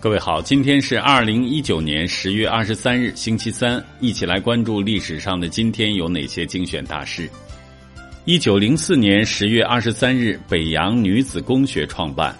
[0.00, 7.28] 各位好，今天是二零一九年十月二十三日，星期三，一起来关注历史上的今天有哪些精选大事。
[8.24, 12.32] 一九零四年十月二十三日，北洋女子公学创办。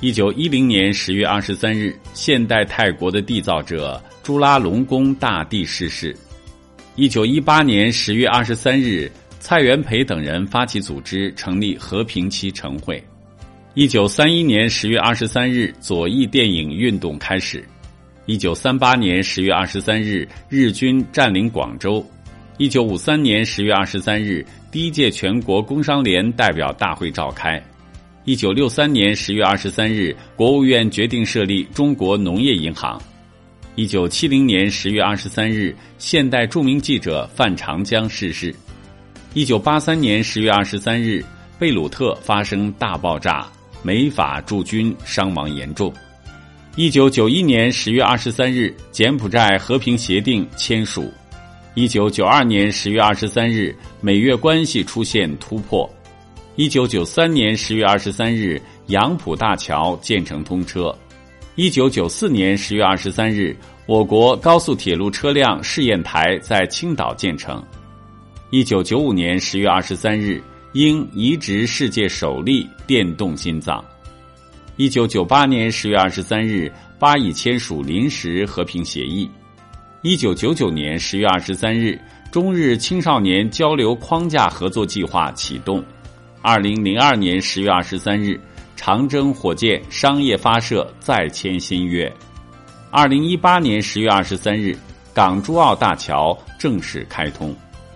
[0.00, 6.16] 一九一零年十月二十三日，现代泰国的缔造者朱拉隆功大帝逝世。
[6.94, 13.04] 一九一八年十月二十三日，蔡元培等人发起组织，成立和平期晨会。
[13.76, 17.62] 一九三一年十月二十三日，左翼电影运动开始。
[18.24, 22.02] 一九三八年十月二十三日，日军占领广州。
[22.56, 27.62] 一九五三年十月二十三日，第一届全国工商联代表大会召开。
[28.24, 32.98] 一九六三年十月二十三日，国务院决定设立中国农业银行。
[33.74, 38.54] 一九七零年十月二十三日，现代著名记者范长江逝世。
[39.34, 41.22] 一九八三年十月二十三日，
[41.58, 43.46] 贝鲁特发生大爆炸。
[43.82, 45.92] 美法驻军伤亡严重。
[46.74, 51.10] 一九九一年十月二十三日，柬埔寨和平协定签署。
[51.74, 55.88] 一九九二年十月二十三日，美越关系出现突破。
[56.54, 60.94] 一九九三年十月二十三日，杨浦大桥建成通车。
[61.54, 67.62] 一九九四年十月二十三日，我国高速铁路车辆试验台在青岛建成。
[68.50, 70.42] 一九九五年十月二十三日。
[70.72, 73.84] 应移植世界首例电动心脏。
[74.76, 79.30] 一九九八年十月二十三日，巴以签署临时和平协议。
[80.02, 81.98] 一九九九年十月二十三日，
[82.30, 85.82] 中日青少年交流框架合作计划启动。
[86.42, 88.38] 二零零二年十月二十三日，
[88.76, 92.12] 长征火箭商业发射再签新约。
[92.90, 94.76] 二零一八年十月二十三日，
[95.14, 97.56] 港珠澳大桥正式开通。